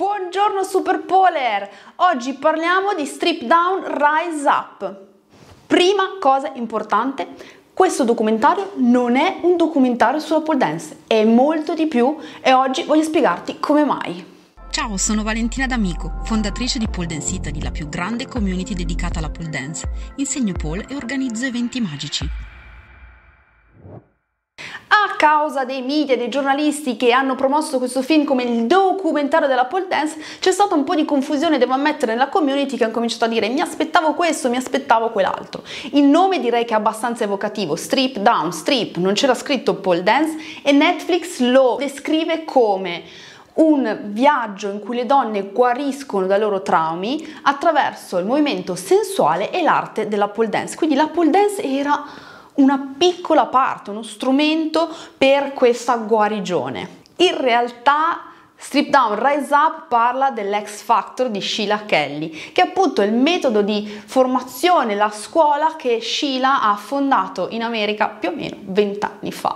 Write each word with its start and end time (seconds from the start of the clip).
Buongiorno 0.00 0.62
Super 0.64 1.02
Polar! 1.04 1.68
Oggi 1.96 2.32
parliamo 2.32 2.94
di 2.94 3.04
Strip 3.04 3.42
Down 3.42 3.82
Rise 3.84 4.48
Up. 4.48 4.96
Prima 5.66 6.16
cosa 6.18 6.52
importante, 6.54 7.28
questo 7.74 8.04
documentario 8.04 8.72
non 8.76 9.16
è 9.16 9.40
un 9.42 9.58
documentario 9.58 10.18
sulla 10.18 10.40
pole 10.40 10.56
dance, 10.56 11.00
è 11.06 11.22
molto 11.24 11.74
di 11.74 11.86
più 11.86 12.16
e 12.40 12.54
oggi 12.54 12.84
voglio 12.84 13.02
spiegarti 13.02 13.60
come 13.60 13.84
mai. 13.84 14.24
Ciao, 14.70 14.96
sono 14.96 15.22
Valentina 15.22 15.66
D'Amico, 15.66 16.20
fondatrice 16.24 16.78
di 16.78 16.88
Pole 16.88 17.08
Dance 17.08 17.34
Italy, 17.34 17.60
la 17.60 17.70
più 17.70 17.86
grande 17.90 18.26
community 18.26 18.72
dedicata 18.72 19.18
alla 19.18 19.28
pole 19.28 19.50
dance. 19.50 19.86
Insegno 20.16 20.54
pole 20.54 20.86
e 20.88 20.96
organizzo 20.96 21.44
eventi 21.44 21.78
magici 21.78 22.26
causa 25.20 25.66
dei 25.66 25.82
media, 25.82 26.16
dei 26.16 26.30
giornalisti 26.30 26.96
che 26.96 27.12
hanno 27.12 27.34
promosso 27.34 27.76
questo 27.76 28.00
film 28.00 28.24
come 28.24 28.42
il 28.42 28.64
documentario 28.64 29.48
della 29.48 29.66
pole 29.66 29.86
dance, 29.86 30.16
c'è 30.40 30.50
stata 30.50 30.74
un 30.74 30.82
po' 30.82 30.94
di 30.94 31.04
confusione, 31.04 31.58
devo 31.58 31.74
ammettere, 31.74 32.12
nella 32.12 32.28
community 32.28 32.78
che 32.78 32.84
hanno 32.84 32.94
cominciato 32.94 33.26
a 33.26 33.28
dire 33.28 33.50
mi 33.50 33.60
aspettavo 33.60 34.14
questo, 34.14 34.48
mi 34.48 34.56
aspettavo 34.56 35.10
quell'altro. 35.10 35.62
Il 35.92 36.04
nome 36.04 36.40
direi 36.40 36.64
che 36.64 36.72
è 36.72 36.76
abbastanza 36.76 37.24
evocativo, 37.24 37.76
Strip 37.76 38.16
Down, 38.16 38.50
Strip, 38.50 38.96
non 38.96 39.12
c'era 39.12 39.34
scritto 39.34 39.74
pole 39.74 40.02
dance 40.02 40.38
e 40.62 40.72
Netflix 40.72 41.40
lo 41.40 41.76
descrive 41.78 42.44
come 42.44 43.02
un 43.52 43.98
viaggio 44.04 44.70
in 44.70 44.80
cui 44.80 44.96
le 44.96 45.04
donne 45.04 45.50
guariscono 45.50 46.26
dai 46.26 46.40
loro 46.40 46.62
traumi 46.62 47.40
attraverso 47.42 48.16
il 48.16 48.24
movimento 48.24 48.74
sensuale 48.74 49.50
e 49.50 49.60
l'arte 49.60 50.08
della 50.08 50.28
pole 50.28 50.48
dance. 50.48 50.76
Quindi 50.76 50.94
la 50.94 51.08
pole 51.08 51.28
dance 51.28 51.62
era 51.62 52.28
una 52.60 52.94
piccola 52.96 53.46
parte, 53.46 53.90
uno 53.90 54.02
strumento 54.02 54.88
per 55.16 55.52
questa 55.52 55.96
guarigione. 55.96 56.98
In 57.16 57.36
realtà 57.40 58.24
Strip 58.62 58.90
Down 58.90 59.18
Rise 59.18 59.54
Up 59.54 59.88
parla 59.88 60.30
dell'X 60.30 60.82
Factor 60.82 61.30
di 61.30 61.40
Sheila 61.40 61.86
Kelly, 61.86 62.28
che 62.52 62.62
è 62.62 62.66
appunto 62.66 63.00
il 63.00 63.12
metodo 63.12 63.62
di 63.62 63.86
formazione, 64.04 64.94
la 64.94 65.10
scuola 65.10 65.76
che 65.76 66.00
Sheila 66.02 66.62
ha 66.62 66.76
fondato 66.76 67.48
in 67.50 67.62
America 67.62 68.08
più 68.08 68.28
o 68.28 68.32
meno 68.32 68.56
20 68.60 69.06
anni 69.06 69.32
fa. 69.32 69.49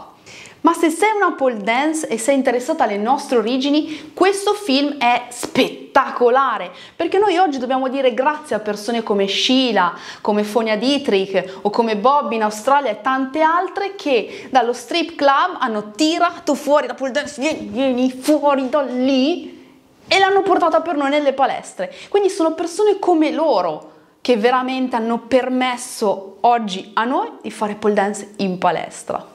Ma 0.65 0.73
se 0.73 0.89
sei 0.89 1.11
una 1.15 1.33
pole 1.33 1.59
dance 1.59 2.09
e 2.09 2.17
sei 2.17 2.37
interessata 2.37 2.85
alle 2.85 2.97
nostre 2.97 3.37
origini, 3.37 4.13
questo 4.15 4.55
film 4.55 4.97
è 4.97 5.27
spettacolare, 5.29 6.71
perché 6.97 7.19
noi 7.19 7.37
oggi 7.37 7.59
dobbiamo 7.59 7.91
dire 7.91 8.15
grazie 8.15 8.57
a 8.57 8.61
persone 8.61 9.03
come 9.03 9.29
Sheila, 9.29 9.95
come 10.23 10.43
Fonia 10.43 10.79
Dietrich 10.79 11.59
o 11.61 11.69
come 11.69 11.99
Bobby 11.99 12.37
in 12.37 12.45
Australia 12.45 12.91
e 12.91 13.03
tante 13.03 13.43
altre 13.43 13.95
che 13.95 14.49
dallo 14.51 14.73
strip 14.73 15.17
club 15.17 15.59
hanno 15.59 15.91
tirato 15.91 16.55
fuori 16.55 16.87
la 16.87 16.95
pole 16.95 17.11
dance, 17.11 17.39
vieni, 17.43 17.67
vieni 17.67 18.11
fuori 18.11 18.67
da 18.71 18.81
lì 18.81 19.63
e 20.09 20.19
l'hanno 20.19 20.41
portata 20.41 20.81
per 20.81 20.97
noi 20.97 21.11
nelle 21.11 21.35
palestre. 21.35 21.95
Quindi 22.09 22.31
sono 22.31 22.55
persone 22.55 22.99
come 22.99 23.33
loro 23.33 23.91
che 24.23 24.39
veramente 24.39 24.97
hanno 24.97 25.19
permesso 25.19 26.39
oggi 26.41 26.91
a 26.95 27.05
noi 27.05 27.31
di 27.43 27.51
fare 27.51 27.75
pole 27.75 27.93
dance 27.93 28.33
in 28.39 28.57
palestra. 28.57 29.33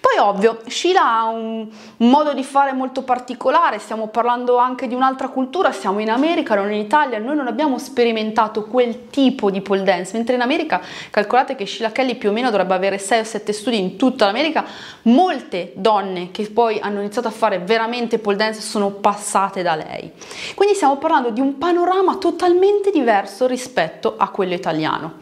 Poi 0.00 0.18
ovvio, 0.18 0.60
Sheila 0.66 1.02
ha 1.02 1.24
un, 1.26 1.68
modo 1.98 2.32
di 2.32 2.42
fare 2.42 2.72
molto 2.72 3.02
particolare, 3.02 3.78
stiamo 3.78 4.08
parlando 4.08 4.56
anche 4.56 4.86
di 4.86 4.94
un'altra 4.94 5.28
cultura, 5.28 5.72
siamo 5.72 6.00
in 6.00 6.10
America, 6.10 6.54
non 6.54 6.72
in 6.72 6.80
Italia, 6.80 7.18
noi 7.18 7.36
non 7.36 7.46
abbiamo 7.46 7.78
sperimentato 7.78 8.64
quel 8.64 9.08
tipo 9.10 9.50
di 9.50 9.60
pole 9.60 9.82
dance, 9.82 10.16
mentre 10.16 10.34
in 10.34 10.40
America 10.40 10.80
calcolate 11.10 11.54
che 11.54 11.66
Sheila 11.66 11.92
Kelly 11.92 12.16
più 12.16 12.30
o 12.30 12.32
meno 12.32 12.50
dovrebbe 12.50 12.74
avere 12.74 12.98
6 12.98 13.20
o 13.20 13.24
7 13.24 13.52
studi 13.52 13.78
in 13.78 13.96
tutta 13.96 14.26
l'America, 14.26 14.64
molte 15.02 15.72
donne 15.74 16.30
che 16.30 16.50
poi 16.50 16.78
hanno 16.80 17.00
iniziato 17.00 17.28
a 17.28 17.32
fare 17.32 17.58
veramente 17.58 18.18
pole 18.18 18.36
dance 18.36 18.60
sono 18.60 18.90
passate 18.90 19.62
da 19.62 19.74
lei. 19.74 20.10
Quindi 20.54 20.74
stiamo 20.74 20.96
parlando 20.96 21.30
di 21.30 21.40
un 21.40 21.58
panorama 21.58 22.16
totalmente 22.16 22.90
diverso 22.90 23.46
rispetto 23.46 24.14
a 24.16 24.28
quello 24.28 24.54
italiano. 24.54 25.14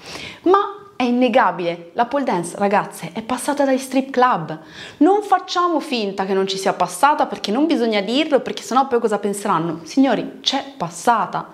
Ma 0.43 0.78
è 0.99 1.05
innegabile, 1.05 1.91
la 1.93 2.07
pole 2.07 2.25
dance, 2.25 2.57
ragazze, 2.59 3.13
è 3.13 3.23
passata 3.23 3.65
dai 3.65 3.79
strip 3.79 4.11
club. 4.11 4.59
Non 4.97 5.23
facciamo 5.23 5.79
finta 5.79 6.27
che 6.27 6.35
non 6.35 6.49
ci 6.49 6.59
sia 6.59 6.73
passata 6.73 7.27
perché 7.27 7.53
non 7.53 7.67
bisogna 7.67 8.01
dirlo, 8.01 8.41
perché 8.41 8.65
sennò 8.65 8.89
poi 8.89 8.99
cosa 8.99 9.21
penseranno? 9.21 9.83
Signori, 9.85 10.41
c'è 10.41 10.73
passata. 10.77 11.51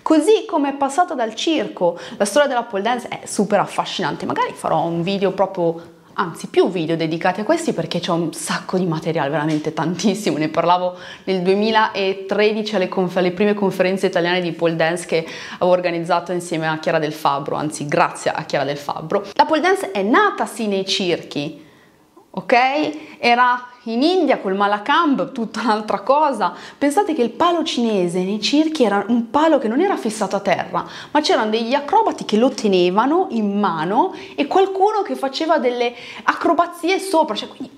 Così 0.00 0.46
come 0.46 0.70
è 0.70 0.72
passata 0.72 1.12
dal 1.12 1.34
circo. 1.34 1.98
La 2.16 2.24
storia 2.24 2.48
della 2.48 2.62
pole 2.62 2.80
dance 2.80 3.08
è 3.08 3.26
super 3.26 3.60
affascinante. 3.60 4.24
Magari 4.24 4.54
farò 4.54 4.82
un 4.86 5.02
video 5.02 5.32
proprio 5.32 5.96
anzi 6.20 6.48
più 6.48 6.68
video 6.68 6.96
dedicati 6.96 7.40
a 7.40 7.44
questi 7.44 7.72
perché 7.72 8.00
c'è 8.00 8.10
un 8.10 8.32
sacco 8.32 8.76
di 8.76 8.86
materiale, 8.86 9.30
veramente 9.30 9.72
tantissimo. 9.72 10.36
Ne 10.36 10.48
parlavo 10.48 10.96
nel 11.24 11.42
2013 11.42 12.74
alle, 12.74 12.88
conf- 12.88 13.16
alle, 13.16 13.30
prime 13.30 13.54
conferenze 13.54 14.06
italiane 14.06 14.40
di 14.40 14.52
pole 14.52 14.76
dance 14.76 15.06
che 15.06 15.26
avevo 15.54 15.70
organizzato 15.70 16.32
insieme 16.32 16.66
a 16.66 16.78
Chiara 16.78 16.98
del 16.98 17.12
Fabbro, 17.12 17.56
anzi 17.56 17.86
grazie 17.86 18.32
a 18.32 18.42
Chiara 18.42 18.64
del 18.64 18.76
Fabbro. 18.76 19.24
La 19.34 19.44
pole 19.44 19.60
dance 19.60 19.92
è 19.92 20.02
nata 20.02 20.44
sì 20.44 20.66
nei 20.66 20.84
circhi, 20.84 21.64
ok? 22.30 23.18
Era 23.20 23.68
in 23.92 24.02
India 24.02 24.38
col 24.38 24.54
Malakambh, 24.54 25.32
tutta 25.32 25.60
un'altra 25.60 26.00
cosa. 26.00 26.52
Pensate 26.76 27.14
che 27.14 27.22
il 27.22 27.30
palo 27.30 27.62
cinese 27.62 28.22
nei 28.22 28.40
circhi 28.40 28.84
era 28.84 29.04
un 29.08 29.30
palo 29.30 29.58
che 29.58 29.68
non 29.68 29.80
era 29.80 29.96
fissato 29.96 30.36
a 30.36 30.40
terra, 30.40 30.86
ma 31.10 31.20
c'erano 31.20 31.50
degli 31.50 31.74
acrobati 31.74 32.24
che 32.24 32.36
lo 32.36 32.50
tenevano 32.50 33.26
in 33.30 33.58
mano 33.58 34.14
e 34.34 34.46
qualcuno 34.46 35.02
che 35.02 35.14
faceva 35.14 35.58
delle 35.58 35.94
acrobazie 36.24 36.98
sopra, 36.98 37.34
cioè 37.34 37.48
quindi 37.48 37.77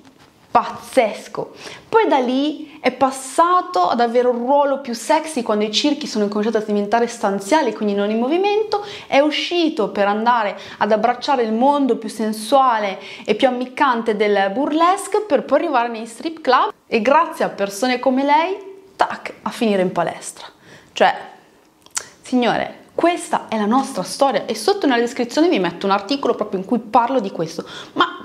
pazzesco. 0.50 1.52
Poi 1.88 2.08
da 2.08 2.18
lì 2.18 2.78
è 2.80 2.90
passato 2.92 3.88
ad 3.88 4.00
avere 4.00 4.26
un 4.26 4.38
ruolo 4.38 4.80
più 4.80 4.94
sexy 4.94 5.42
quando 5.42 5.64
i 5.64 5.70
circhi 5.70 6.06
sono 6.06 6.28
cominciati 6.28 6.56
a 6.56 6.66
diventare 6.66 7.06
stanziali, 7.06 7.74
quindi 7.74 7.94
non 7.94 8.10
in 8.10 8.18
movimento, 8.18 8.84
è 9.06 9.20
uscito 9.20 9.90
per 9.90 10.06
andare 10.08 10.58
ad 10.78 10.90
abbracciare 10.90 11.42
il 11.42 11.52
mondo 11.52 11.96
più 11.96 12.08
sensuale 12.08 12.98
e 13.24 13.34
più 13.34 13.48
ammiccante 13.48 14.16
del 14.16 14.50
burlesque 14.52 15.20
per 15.20 15.44
poi 15.44 15.58
arrivare 15.58 15.88
nei 15.88 16.06
strip 16.06 16.40
club 16.40 16.72
e 16.86 17.00
grazie 17.02 17.44
a 17.44 17.48
persone 17.48 17.98
come 17.98 18.24
lei, 18.24 18.56
tac, 18.96 19.34
a 19.42 19.50
finire 19.50 19.82
in 19.82 19.92
palestra. 19.92 20.46
Cioè, 20.92 21.14
signore, 22.22 22.78
questa 22.94 23.46
è 23.48 23.56
la 23.56 23.66
nostra 23.66 24.02
storia 24.02 24.44
e 24.46 24.54
sotto 24.54 24.86
nella 24.86 25.00
descrizione 25.00 25.48
vi 25.48 25.58
metto 25.58 25.86
un 25.86 25.92
articolo 25.92 26.34
proprio 26.34 26.60
in 26.60 26.66
cui 26.66 26.80
parlo 26.80 27.20
di 27.20 27.30
questo. 27.30 27.64
Ma 27.92 28.22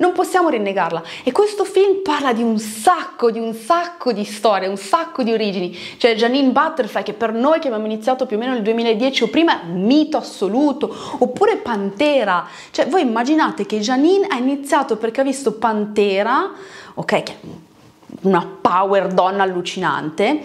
non 0.00 0.12
possiamo 0.12 0.48
rinnegarla. 0.48 1.02
E 1.22 1.32
questo 1.32 1.64
film 1.64 2.02
parla 2.02 2.32
di 2.32 2.42
un 2.42 2.58
sacco, 2.58 3.30
di 3.30 3.38
un 3.38 3.54
sacco 3.54 4.12
di 4.12 4.24
storie, 4.24 4.68
un 4.68 4.76
sacco 4.76 5.22
di 5.22 5.32
origini. 5.32 5.76
C'è 5.96 6.14
Janine 6.14 6.50
Butterfly 6.50 7.02
che 7.02 7.12
per 7.12 7.32
noi 7.32 7.60
che 7.60 7.68
abbiamo 7.68 7.86
iniziato 7.86 8.26
più 8.26 8.36
o 8.36 8.38
meno 8.38 8.52
nel 8.52 8.62
2010 8.62 9.22
o 9.24 9.28
prima, 9.28 9.62
mito 9.64 10.16
assoluto, 10.16 10.94
oppure 11.18 11.58
Pantera. 11.58 12.46
Cioè 12.70 12.88
voi 12.88 13.02
immaginate 13.02 13.66
che 13.66 13.78
Janine 13.78 14.26
ha 14.26 14.36
iniziato 14.36 14.96
perché 14.96 15.20
ha 15.20 15.24
visto 15.24 15.52
Pantera, 15.52 16.50
ok, 16.94 17.22
che 17.22 17.32
è 17.32 17.36
una 18.22 18.46
power 18.60 19.08
donna 19.08 19.42
allucinante, 19.42 20.40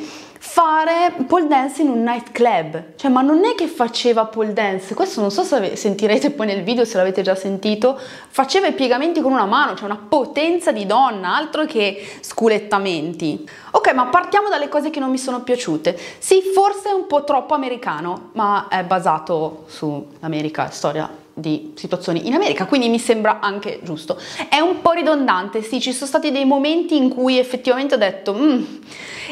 fare 0.47 1.11
pole 1.28 1.47
dance 1.47 1.81
in 1.81 1.89
un 1.89 2.03
nightclub. 2.03 2.95
Cioè, 2.95 3.09
ma 3.09 3.22
non 3.22 3.44
è 3.44 3.56
che 3.56 3.67
faceva 3.67 4.25
pole 4.25 4.53
dance, 4.53 4.94
questo 4.94 5.19
non 5.19 5.31
so 5.31 5.44
se 5.44 5.75
sentirete 5.75 6.29
poi 6.29 6.45
nel 6.45 6.63
video 6.63 6.85
se 6.85 6.97
l'avete 6.97 7.23
già 7.23 7.33
sentito, 7.33 8.00
faceva 8.29 8.67
i 8.67 8.73
piegamenti 8.73 9.22
con 9.22 9.34
una 9.34 9.45
mano, 9.45 9.75
cioè 9.75 9.85
una 9.85 10.00
potenza 10.07 10.72
di 10.72 10.85
donna, 10.85 11.35
altro 11.35 11.66
che 11.66 12.19
sculettamenti. 12.22 13.50
Ok, 13.72 13.91
ma 13.94 14.05
partiamo 14.05 14.47
dalle 14.47 14.69
cose 14.69 14.91
che 14.91 15.00
non 15.00 15.09
mi 15.09 15.17
sono 15.17 15.41
piaciute. 15.41 16.00
Sì, 16.19 16.41
forse 16.53 16.89
è 16.89 16.94
un 16.94 17.07
po' 17.07 17.23
troppo 17.23 17.55
americano, 17.55 18.29
ma 18.34 18.67
è 18.69 18.84
basato 18.84 19.63
su 19.67 20.07
America, 20.19 20.69
storia 20.69 21.23
di 21.38 21.73
situazioni 21.75 22.28
in 22.28 22.34
America, 22.34 22.66
quindi 22.66 22.88
mi 22.88 22.97
sembra 22.97 23.40
anche 23.41 23.81
giusto. 23.84 24.18
È 24.50 24.59
un 24.59 24.81
po' 24.81 24.91
ridondante, 24.91 25.62
sì, 25.62 25.81
ci 25.81 25.91
sono 25.91 26.07
stati 26.07 26.31
dei 26.31 26.46
momenti 26.46 26.96
in 26.96 27.09
cui 27.09 27.38
effettivamente 27.38 27.96
ho 27.96 27.97
detto 27.97 28.34
mm, 28.34 28.63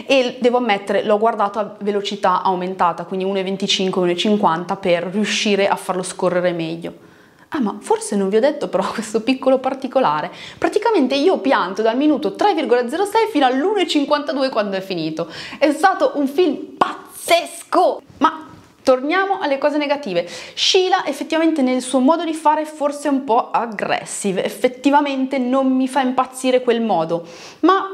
e 0.05 0.37
devo 0.41 0.57
ammettere, 0.57 1.05
l'ho 1.05 1.17
guardato 1.17 1.59
a 1.59 1.75
velocità 1.79 2.41
aumentata, 2.43 3.05
quindi 3.05 3.25
1,25, 3.25 3.89
1,50 3.89 4.79
per 4.79 5.03
riuscire 5.05 5.69
a 5.69 5.77
farlo 5.77 6.03
scorrere 6.03 6.51
meglio. 6.51 7.11
Ah, 7.55 7.61
ma 7.61 7.77
forse 7.79 8.15
non 8.15 8.29
vi 8.29 8.37
ho 8.37 8.39
detto 8.41 8.67
però 8.67 8.83
questo 8.91 9.21
piccolo 9.21 9.59
particolare. 9.59 10.29
Praticamente 10.57 11.15
io 11.15 11.37
pianto 11.37 11.81
dal 11.81 11.95
minuto 11.95 12.35
3,06 12.37 13.29
fino 13.31 13.45
all'1,52 13.45 14.49
quando 14.49 14.75
è 14.75 14.81
finito. 14.81 15.29
È 15.57 15.71
stato 15.71 16.13
un 16.15 16.27
film 16.27 16.75
pazzesco! 16.77 18.01
Ma 18.17 18.51
Torniamo 18.83 19.39
alle 19.39 19.57
cose 19.57 19.77
negative. 19.77 20.27
Sheila 20.53 21.05
effettivamente 21.05 21.61
nel 21.61 21.81
suo 21.81 21.99
modo 21.99 22.23
di 22.23 22.33
fare 22.33 22.65
forse 22.65 23.07
è 23.07 23.11
un 23.11 23.23
po' 23.23 23.49
aggressive, 23.49 24.43
effettivamente 24.43 25.37
non 25.37 25.73
mi 25.73 25.87
fa 25.87 26.01
impazzire 26.01 26.61
quel 26.61 26.81
modo, 26.81 27.25
ma 27.61 27.87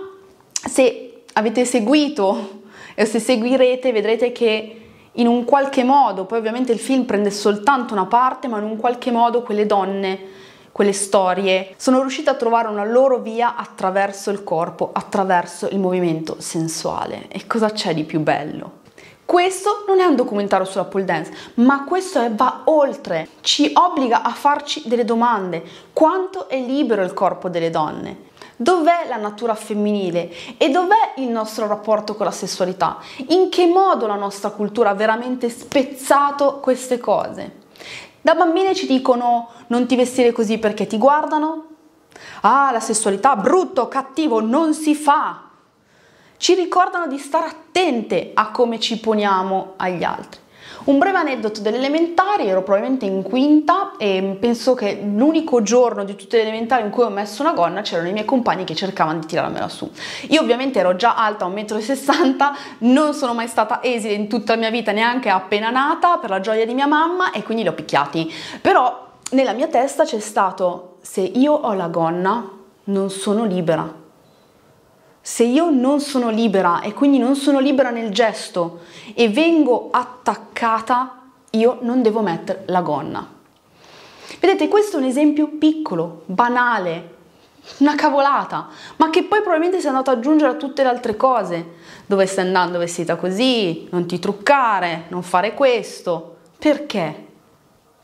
se 0.52 1.22
avete 1.34 1.64
seguito 1.64 2.62
e 2.96 3.06
se 3.06 3.20
seguirete 3.20 3.92
vedrete 3.92 4.32
che 4.32 4.76
in 5.14 5.28
un 5.28 5.46
qualche 5.46 5.84
modo, 5.84 6.26
poi 6.26 6.40
ovviamente 6.40 6.72
il 6.72 6.80
film 6.80 7.04
prende 7.04 7.32
soltanto 7.32 7.94
una 7.94 8.06
parte, 8.06 8.48
ma 8.48 8.58
in 8.58 8.64
un 8.64 8.78
qualche 8.78 9.12
modo 9.12 9.42
quelle 9.42 9.66
donne 9.66 10.38
quelle 10.72 10.94
storie 10.94 11.74
sono 11.76 12.00
riuscite 12.00 12.30
a 12.30 12.36
trovare 12.36 12.70
una 12.70 12.86
loro 12.86 13.20
via 13.20 13.56
attraverso 13.56 14.30
il 14.30 14.44
corpo, 14.44 14.92
attraverso 14.94 15.68
il 15.72 15.80
movimento 15.80 16.38
sensuale. 16.40 17.28
E 17.28 17.46
cosa 17.48 17.72
c'è 17.72 17.94
di 17.94 18.06
più 18.06 18.22
bello? 18.22 18.79
Questo 19.30 19.84
non 19.86 20.00
è 20.00 20.06
un 20.06 20.16
documentario 20.16 20.66
sulla 20.66 20.86
pole 20.86 21.06
dance, 21.06 21.32
ma 21.58 21.84
questo 21.84 22.20
è, 22.20 22.32
va 22.32 22.62
oltre, 22.64 23.30
ci 23.42 23.70
obbliga 23.76 24.24
a 24.24 24.32
farci 24.32 24.82
delle 24.88 25.06
domande. 25.06 25.64
Quanto 25.94 26.50
è 26.50 26.60
libero 26.60 27.04
il 27.04 27.14
corpo 27.14 27.48
delle 27.48 27.70
donne? 27.70 28.30
Dov'è 28.56 29.06
la 29.08 29.18
natura 29.18 29.54
femminile 29.54 30.34
e 30.58 30.72
dov'è 30.72 31.14
il 31.18 31.28
nostro 31.30 31.68
rapporto 31.68 32.16
con 32.16 32.26
la 32.26 32.32
sessualità? 32.32 32.98
In 33.28 33.50
che 33.50 33.68
modo 33.68 34.08
la 34.08 34.16
nostra 34.16 34.50
cultura 34.50 34.90
ha 34.90 34.96
veramente 34.96 35.48
spezzato 35.52 36.60
queste 36.60 36.98
cose? 36.98 37.58
Da 38.22 38.34
bambine 38.34 38.74
ci 38.74 38.88
dicono 38.88 39.50
non 39.68 39.86
ti 39.86 39.96
vestire 39.96 40.32
così 40.32 40.58
perché 40.58 40.88
ti 40.88 40.98
guardano? 40.98 41.66
Ah, 42.42 42.72
la 42.72 42.80
sessualità 42.80 43.36
brutto, 43.36 43.88
cattivo, 43.90 44.42
non 44.42 44.74
si 44.74 44.96
fa 44.96 45.49
ci 46.40 46.56
ricordano 46.56 47.08
di 47.08 47.18
stare 47.18 47.48
attente 47.48 48.32
a 48.34 48.50
come 48.52 48.80
ci 48.80 48.98
poniamo 48.98 49.74
agli 49.76 50.04
altri. 50.04 50.40
Un 50.86 50.98
breve 50.98 51.18
aneddoto 51.18 51.60
delle 51.60 51.78
elementari, 51.78 52.48
ero 52.48 52.64
probabilmente 52.64 53.06
in 53.06 53.22
quinta 53.22 53.92
e 53.98 54.38
penso 54.40 54.74
che 54.74 55.02
l'unico 55.04 55.62
giorno 55.62 56.06
di 56.06 56.16
tutte 56.16 56.38
le 56.38 56.44
elementari 56.44 56.84
in 56.84 56.92
cui 56.92 57.04
ho 57.04 57.10
messo 57.10 57.42
una 57.42 57.52
gonna 57.52 57.82
c'erano 57.82 58.08
i 58.08 58.14
miei 58.14 58.24
compagni 58.24 58.64
che 58.64 58.74
cercavano 58.74 59.20
di 59.20 59.28
tirarmela 59.28 59.68
su. 59.68 59.92
Io 60.30 60.42
ovviamente 60.42 60.80
ero 60.80 60.96
già 60.96 61.16
alta 61.16 61.46
1,60 61.46 62.22
m, 62.24 62.56
non 62.90 63.14
sono 63.14 63.34
mai 63.34 63.48
stata 63.48 63.84
esile 63.84 64.14
in 64.14 64.30
tutta 64.30 64.54
la 64.54 64.60
mia 64.60 64.72
vita, 64.72 64.94
neanche 64.94 65.28
appena 65.28 65.70
nata, 65.70 66.18
per 66.18 66.30
la 66.30 66.40
gioia 66.40 66.66
di 66.66 66.74
mia 66.74 66.88
mamma 66.88 67.32
e 67.32 67.44
quindi 67.44 67.64
li 67.64 67.70
ho 67.70 67.74
picchiati. 67.74 68.32
Però 68.62 69.08
nella 69.32 69.52
mia 69.52 69.68
testa 69.68 70.06
c'è 70.06 70.20
stato, 70.20 70.96
se 71.02 71.20
io 71.20 71.52
ho 71.52 71.74
la 71.74 71.88
gonna, 71.88 72.50
non 72.86 73.10
sono 73.10 73.44
libera 73.44 73.99
se 75.30 75.44
io 75.44 75.70
non 75.70 76.02
sono 76.02 76.32
libera 76.32 76.82
e 76.82 76.96
quindi 76.96 77.20
non 77.20 77.36
sono 77.36 77.60
libera 77.60 77.92
nel 77.92 78.10
gesto 78.10 78.80
e 79.14 79.30
vengo 79.30 79.90
attaccata, 79.92 81.22
io 81.52 81.78
non 81.82 82.02
devo 82.02 82.22
mettere 82.22 82.64
la 82.66 82.82
gonna. 82.82 83.30
Vedete, 84.40 84.68
questo 84.68 84.98
è 84.98 85.00
un 85.00 85.06
esempio 85.06 85.48
piccolo, 85.48 86.24
banale, 86.26 87.18
una 87.78 87.94
cavolata, 87.94 88.70
ma 88.96 89.12
che 89.12 89.22
poi 89.22 89.42
probabilmente 89.42 89.80
si 89.80 89.86
è 89.86 89.90
andato 89.90 90.10
ad 90.10 90.18
aggiungere 90.18 90.54
a 90.54 90.56
tutte 90.56 90.82
le 90.82 90.90
altre 90.90 91.16
cose. 91.16 91.74
Dove 92.08 92.26
stai 92.26 92.48
andando 92.48 92.80
vestita 92.80 93.16
così? 93.16 93.88
Non 93.92 94.08
ti 94.08 94.18
truccare, 94.18 95.06
non 95.10 95.22
fare 95.22 95.54
questo. 95.54 96.38
Perché? 96.58 97.28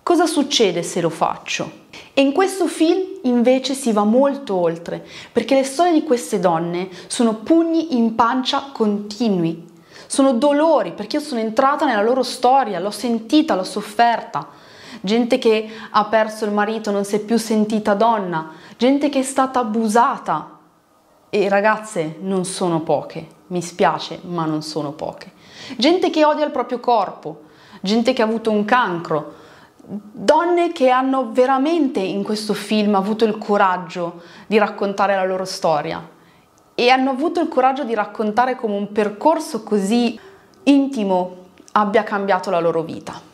Cosa 0.03 0.27
succede 0.27 0.83
se 0.83 1.01
lo 1.01 1.09
faccio? 1.09 1.85
E 2.13 2.21
in 2.21 2.33
questo 2.33 2.67
film 2.67 3.14
invece 3.25 3.73
si 3.73 3.91
va 3.91 4.03
molto 4.03 4.55
oltre, 4.55 5.05
perché 5.31 5.55
le 5.55 5.63
storie 5.63 5.93
di 5.93 6.03
queste 6.03 6.39
donne 6.39 6.89
sono 7.07 7.35
pugni 7.35 7.95
in 7.95 8.15
pancia 8.15 8.71
continui, 8.73 9.65
sono 10.07 10.33
dolori, 10.33 10.93
perché 10.93 11.17
io 11.17 11.21
sono 11.21 11.41
entrata 11.41 11.85
nella 11.85 12.01
loro 12.01 12.23
storia, 12.23 12.79
l'ho 12.79 12.91
sentita, 12.91 13.55
l'ho 13.55 13.63
sofferta. 13.63 14.47
Gente 15.01 15.37
che 15.37 15.69
ha 15.89 16.05
perso 16.05 16.45
il 16.45 16.51
marito, 16.51 16.91
non 16.91 17.03
si 17.03 17.15
è 17.15 17.19
più 17.19 17.37
sentita 17.37 17.93
donna, 17.93 18.51
gente 18.77 19.09
che 19.09 19.19
è 19.19 19.23
stata 19.23 19.59
abusata. 19.59 20.51
E 21.29 21.49
ragazze 21.49 22.17
non 22.21 22.45
sono 22.45 22.81
poche, 22.81 23.27
mi 23.47 23.61
spiace, 23.61 24.19
ma 24.23 24.45
non 24.45 24.61
sono 24.61 24.91
poche. 24.93 25.33
Gente 25.77 26.09
che 26.09 26.23
odia 26.23 26.45
il 26.45 26.51
proprio 26.51 26.79
corpo, 26.79 27.41
gente 27.81 28.13
che 28.13 28.21
ha 28.21 28.25
avuto 28.25 28.51
un 28.51 28.63
cancro, 28.63 29.33
donne 29.87 30.71
che 30.71 30.89
hanno 30.89 31.29
veramente 31.31 31.99
in 31.99 32.23
questo 32.23 32.53
film 32.53 32.95
avuto 32.95 33.25
il 33.25 33.37
coraggio 33.37 34.21
di 34.47 34.57
raccontare 34.57 35.15
la 35.15 35.25
loro 35.25 35.45
storia 35.45 36.13
e 36.73 36.89
hanno 36.89 37.11
avuto 37.11 37.39
il 37.39 37.47
coraggio 37.47 37.83
di 37.83 37.93
raccontare 37.93 38.55
come 38.55 38.75
un 38.75 38.91
percorso 38.91 39.63
così 39.63 40.19
intimo 40.63 41.43
abbia 41.73 42.03
cambiato 42.03 42.49
la 42.49 42.59
loro 42.59 42.81
vita. 42.81 43.33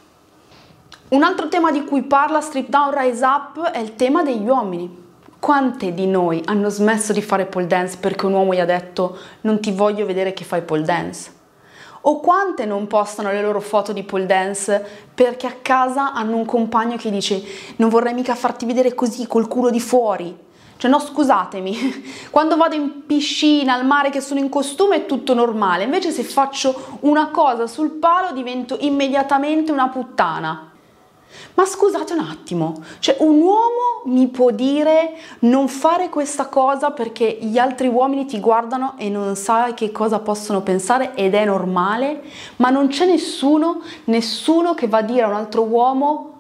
Un 1.10 1.24
altro 1.24 1.48
tema 1.48 1.72
di 1.72 1.84
cui 1.84 2.04
parla 2.04 2.40
Strip 2.40 2.70
Down 2.70 2.98
Rise 2.98 3.26
Up 3.26 3.62
è 3.72 3.80
il 3.80 3.96
tema 3.96 4.24
degli 4.24 4.48
uomini. 4.48 5.00
Quante 5.40 5.94
di 5.94 6.06
noi 6.06 6.42
hanno 6.46 6.70
smesso 6.70 7.14
di 7.14 7.22
fare 7.22 7.46
pole 7.46 7.66
dance 7.66 7.98
perché 7.98 8.28
un 8.28 8.34
uomo 8.34 8.54
gli 8.54 8.60
ha 8.60 8.66
detto 8.66 9.18
non 9.42 9.60
ti 9.60 9.72
voglio 9.72 10.06
vedere 10.06 10.34
che 10.34 10.44
fai 10.44 10.62
pole 10.62 10.84
dance? 10.84 11.40
O 12.02 12.20
quante 12.20 12.66
non 12.66 12.88
postano 12.88 13.32
le 13.32 13.42
loro 13.42 13.62
foto 13.62 13.94
di 13.94 14.04
pole 14.04 14.26
dance 14.26 14.84
perché 15.14 15.46
a 15.46 15.56
casa 15.62 16.14
hanno 16.14 16.36
un 16.36 16.46
compagno 16.46 16.98
che 16.98 17.12
dice 17.12 17.44
non 17.76 17.90
vorrei 17.90 18.14
mica 18.14 18.34
farti 18.34 18.66
vedere 18.66 18.96
così 18.96 19.28
col 19.28 19.48
culo 19.48 19.70
di 19.70 19.80
fuori. 19.80 20.36
Cioè 20.78 20.90
no 20.90 20.98
scusatemi, 20.98 22.04
quando 22.32 22.58
vado 22.58 22.74
in 22.74 23.06
piscina, 23.06 23.76
al 23.76 23.86
mare 23.86 24.10
che 24.10 24.20
sono 24.20 24.40
in 24.40 24.50
costume 24.50 24.96
è 24.96 25.06
tutto 25.06 25.36
normale, 25.36 25.84
invece 25.84 26.10
se 26.10 26.24
faccio 26.24 26.98
una 27.02 27.28
cosa 27.28 27.68
sul 27.68 27.92
palo 27.92 28.32
divento 28.32 28.78
immediatamente 28.80 29.72
una 29.72 29.90
puttana. 29.90 30.71
Ma 31.54 31.66
scusate 31.66 32.14
un 32.14 32.20
attimo, 32.20 32.82
cioè 33.00 33.18
un 33.20 33.40
uomo 33.42 34.04
mi 34.06 34.28
può 34.28 34.52
dire 34.52 35.14
non 35.40 35.68
fare 35.68 36.10
questa 36.10 36.48
cosa 36.48 36.92
perché 36.92 37.38
gli 37.42 37.58
altri 37.58 37.88
uomini 37.88 38.26
ti 38.26 38.40
guardano 38.40 38.96
e 38.98 39.10
non 39.10 39.36
sai 39.36 39.74
che 39.74 39.92
cosa 39.92 40.20
possono 40.20 40.62
pensare 40.62 41.14
ed 41.16 41.34
è 41.34 41.46
normale, 41.46 42.24
ma 42.58 42.70
non 42.70 42.88
c'è 42.88 43.06
nessuno, 43.06 43.82
nessuno 44.06 44.74
che 44.74 44.88
va 44.88 45.00
a 45.00 45.04
dire 45.04 45.24
a 45.24 45.28
un 45.28 45.36
altro 45.36 45.64
uomo 45.64 46.32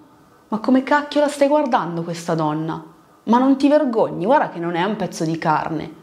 ma 0.51 0.59
come 0.59 0.83
cacchio 0.83 1.21
la 1.21 1.29
stai 1.29 1.47
guardando 1.47 2.03
questa 2.03 2.35
donna? 2.35 2.83
Ma 3.23 3.38
non 3.38 3.55
ti 3.55 3.69
vergogni, 3.69 4.25
guarda 4.25 4.49
che 4.49 4.59
non 4.59 4.75
è 4.75 4.83
un 4.83 4.97
pezzo 4.97 5.23
di 5.23 5.38
carne. 5.38 5.99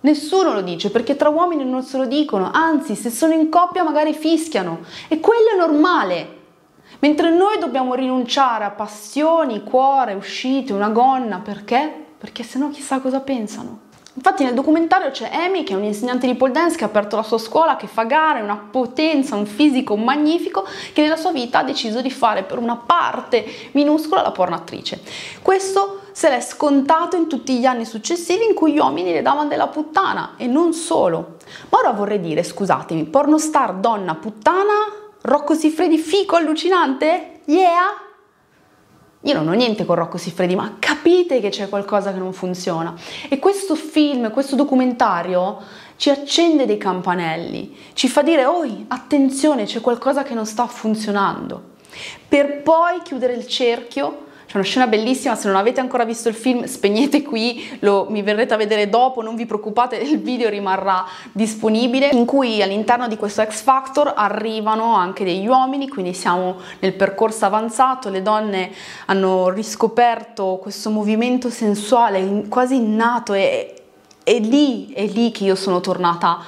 Nessuno 0.00 0.52
lo 0.52 0.60
dice 0.60 0.90
perché 0.90 1.16
tra 1.16 1.30
uomini 1.30 1.64
non 1.64 1.82
se 1.82 1.96
lo 1.96 2.04
dicono, 2.04 2.50
anzi 2.52 2.94
se 2.94 3.08
sono 3.08 3.32
in 3.32 3.48
coppia 3.48 3.82
magari 3.82 4.12
fischiano 4.12 4.80
e 5.08 5.18
quello 5.18 5.48
è 5.54 5.56
normale. 5.56 6.42
Mentre 7.04 7.28
noi 7.28 7.58
dobbiamo 7.58 7.92
rinunciare 7.92 8.64
a 8.64 8.70
passioni, 8.70 9.62
cuore, 9.62 10.14
uscite, 10.14 10.72
una 10.72 10.88
gonna, 10.88 11.38
perché? 11.38 11.92
Perché 12.16 12.42
sennò 12.42 12.70
chissà 12.70 12.98
cosa 13.00 13.20
pensano. 13.20 13.80
Infatti 14.14 14.42
nel 14.42 14.54
documentario 14.54 15.10
c'è 15.10 15.28
Amy 15.30 15.64
che 15.64 15.74
è 15.74 15.76
un 15.76 15.84
insegnante 15.84 16.26
di 16.26 16.34
pole 16.34 16.52
dance 16.52 16.78
che 16.78 16.84
ha 16.84 16.86
aperto 16.86 17.16
la 17.16 17.22
sua 17.22 17.36
scuola, 17.36 17.76
che 17.76 17.88
fa 17.88 18.04
gare, 18.04 18.40
una 18.40 18.56
potenza, 18.56 19.36
un 19.36 19.44
fisico 19.44 19.96
magnifico, 19.96 20.64
che 20.94 21.02
nella 21.02 21.16
sua 21.16 21.30
vita 21.30 21.58
ha 21.58 21.62
deciso 21.62 22.00
di 22.00 22.10
fare 22.10 22.42
per 22.42 22.56
una 22.56 22.76
parte 22.76 23.44
minuscola 23.72 24.22
la 24.22 24.32
pornatrice. 24.32 25.02
Questo 25.42 26.04
se 26.12 26.30
l'è 26.30 26.40
scontato 26.40 27.16
in 27.16 27.28
tutti 27.28 27.58
gli 27.58 27.66
anni 27.66 27.84
successivi 27.84 28.46
in 28.46 28.54
cui 28.54 28.72
gli 28.72 28.78
uomini 28.78 29.12
le 29.12 29.20
davano 29.20 29.50
della 29.50 29.66
puttana 29.66 30.36
e 30.38 30.46
non 30.46 30.72
solo. 30.72 31.36
Ma 31.68 31.80
ora 31.80 31.90
vorrei 31.90 32.20
dire, 32.20 32.42
scusatemi, 32.42 33.04
pornostar 33.04 33.74
donna 33.74 34.14
puttana 34.14 35.02
Rocco 35.26 35.54
Siffredi 35.54 35.96
fico 35.96 36.36
allucinante? 36.36 37.40
Yeah! 37.46 37.98
Io 39.22 39.32
non 39.32 39.48
ho 39.48 39.54
niente 39.54 39.86
con 39.86 39.94
Rocco 39.94 40.18
Siffredi, 40.18 40.54
ma 40.54 40.76
capite 40.78 41.40
che 41.40 41.48
c'è 41.48 41.70
qualcosa 41.70 42.12
che 42.12 42.18
non 42.18 42.34
funziona. 42.34 42.94
E 43.30 43.38
questo 43.38 43.74
film, 43.74 44.30
questo 44.30 44.54
documentario 44.54 45.62
ci 45.96 46.10
accende 46.10 46.66
dei 46.66 46.76
campanelli, 46.76 47.74
ci 47.94 48.06
fa 48.06 48.20
dire, 48.20 48.44
oi, 48.44 48.84
attenzione, 48.88 49.64
c'è 49.64 49.80
qualcosa 49.80 50.24
che 50.24 50.34
non 50.34 50.44
sta 50.44 50.66
funzionando. 50.66 51.70
Per 52.28 52.60
poi 52.60 53.00
chiudere 53.02 53.32
il 53.32 53.46
cerchio 53.46 54.26
c'è 54.54 54.60
una 54.60 54.68
scena 54.68 54.86
bellissima, 54.86 55.34
se 55.34 55.48
non 55.48 55.56
avete 55.56 55.80
ancora 55.80 56.04
visto 56.04 56.28
il 56.28 56.36
film 56.36 56.66
spegnete 56.66 57.22
qui, 57.22 57.76
lo, 57.80 58.06
mi 58.08 58.22
verrete 58.22 58.54
a 58.54 58.56
vedere 58.56 58.88
dopo, 58.88 59.20
non 59.20 59.34
vi 59.34 59.46
preoccupate, 59.46 59.96
il 59.96 60.20
video 60.20 60.48
rimarrà 60.48 61.04
disponibile, 61.32 62.10
in 62.12 62.24
cui 62.24 62.62
all'interno 62.62 63.08
di 63.08 63.16
questo 63.16 63.44
X 63.44 63.62
Factor 63.62 64.12
arrivano 64.14 64.94
anche 64.94 65.24
degli 65.24 65.44
uomini, 65.48 65.88
quindi 65.88 66.14
siamo 66.14 66.58
nel 66.78 66.94
percorso 66.94 67.46
avanzato, 67.46 68.10
le 68.10 68.22
donne 68.22 68.70
hanno 69.06 69.48
riscoperto 69.48 70.60
questo 70.62 70.88
movimento 70.88 71.50
sensuale 71.50 72.44
quasi 72.48 72.76
innato 72.76 73.32
e 73.32 73.74
è 74.22 74.38
lì, 74.38 74.92
è 74.92 75.04
lì 75.04 75.32
che 75.32 75.44
io 75.44 75.56
sono 75.56 75.80
tornata 75.80 76.38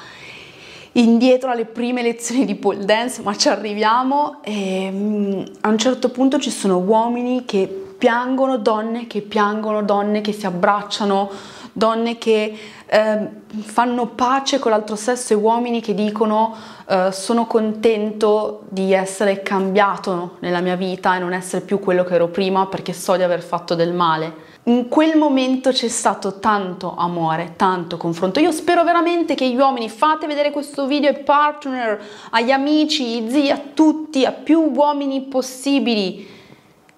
indietro 0.93 1.51
alle 1.51 1.65
prime 1.65 2.03
lezioni 2.03 2.45
di 2.45 2.55
pole 2.55 2.85
dance, 2.85 3.21
ma 3.23 3.37
ci 3.37 3.49
arriviamo 3.49 4.39
e 4.45 4.91
mm, 4.93 5.43
a 5.63 5.69
un 5.71 5.77
certo 5.77 6.11
punto 6.11 6.39
ci 6.39 6.51
sono 6.51 6.79
uomini 6.79 7.45
che 7.45 7.81
piangono 7.99 8.59
donne 8.59 9.07
che 9.07 9.23
piangono, 9.23 9.83
donne 9.83 10.21
che 10.21 10.33
si 10.33 10.47
abbracciano, 10.47 11.31
donne 11.73 12.17
che 12.17 12.57
eh, 12.87 13.29
fanno 13.49 14.07
pace 14.07 14.59
con 14.59 14.71
l'altro 14.71 14.97
sesso 14.97 15.33
e 15.33 15.37
uomini 15.37 15.81
che 15.81 15.93
dicono 15.93 16.55
eh, 16.89 17.11
sono 17.13 17.47
contento 17.47 18.63
di 18.69 18.93
essere 18.93 19.43
cambiato 19.43 20.37
nella 20.39 20.61
mia 20.61 20.77
vita 20.77 21.17
e 21.17 21.19
non 21.19 21.33
essere 21.33 21.65
più 21.65 21.79
quello 21.79 22.05
che 22.05 22.15
ero 22.15 22.29
prima 22.29 22.67
perché 22.67 22.93
so 22.93 23.17
di 23.17 23.23
aver 23.23 23.43
fatto 23.43 23.75
del 23.75 23.93
male. 23.93 24.45
In 24.65 24.89
quel 24.89 25.17
momento 25.17 25.71
c'è 25.71 25.87
stato 25.87 26.39
tanto 26.39 26.95
amore, 26.97 27.53
tanto 27.57 27.97
confronto. 27.97 28.41
Io 28.41 28.51
spero 28.51 28.83
veramente 28.83 29.35
che 29.35 29.49
gli 29.49 29.57
uomini 29.57 29.89
fate 29.89 30.27
vedere 30.27 30.51
questo 30.51 30.87
video 30.87 31.11
ai 31.11 31.23
partner, 31.23 32.03
agli 32.31 32.51
amici, 32.51 33.05
ai 33.05 33.31
zii, 33.31 33.51
a 33.51 33.61
tutti, 33.75 34.25
a 34.25 34.33
più 34.33 34.73
uomini 34.75 35.21
possibili 35.23 36.36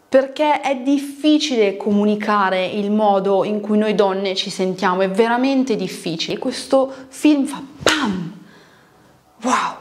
perché 0.09 0.63
è 0.63 0.77
difficile 0.77 1.77
comunicare 1.77 2.65
il 2.65 2.91
modo 2.91 3.45
in 3.45 3.61
cui 3.61 3.77
noi 3.77 3.95
donne 3.95 4.35
ci 4.35 4.49
sentiamo, 4.49 5.03
è 5.03 5.11
veramente 5.11 5.77
difficile. 5.77 6.39
Questo 6.39 6.91
film 7.09 7.45
fa 7.45 7.63
PAM! 7.83 8.33
Wow! 9.43 9.77